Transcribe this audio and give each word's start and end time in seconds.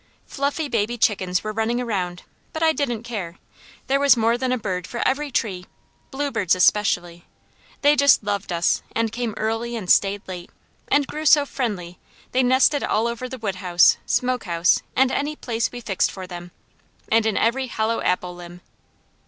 Fluffy 0.25 0.67
baby 0.67 0.97
chickens 0.97 1.43
were 1.43 1.51
running 1.53 1.79
around, 1.79 2.23
but 2.53 2.63
I 2.63 2.71
didn't 2.73 3.03
care; 3.03 3.35
there 3.85 3.99
was 3.99 4.17
more 4.17 4.35
than 4.35 4.51
a 4.51 4.57
bird 4.57 4.87
for 4.87 5.07
every 5.07 5.29
tree, 5.29 5.67
bluebirds 6.09 6.55
especially; 6.55 7.25
they 7.83 7.95
just 7.95 8.23
loved 8.23 8.51
us 8.51 8.81
and 8.95 9.11
came 9.11 9.35
early 9.37 9.75
and 9.75 9.91
stayed 9.91 10.23
late, 10.27 10.49
and 10.87 11.05
grew 11.05 11.27
so 11.27 11.45
friendly 11.45 11.99
they 12.31 12.41
nested 12.41 12.83
all 12.83 13.05
over 13.05 13.29
the 13.29 13.37
wood 13.37 13.57
house, 13.57 13.97
smoke 14.07 14.45
house, 14.45 14.81
and 14.95 15.11
any 15.11 15.35
place 15.35 15.71
we 15.71 15.79
fixed 15.81 16.09
for 16.11 16.25
them, 16.25 16.49
and 17.11 17.27
in 17.27 17.37
every 17.37 17.67
hollow 17.67 18.01
apple 18.01 18.33
limb. 18.33 18.61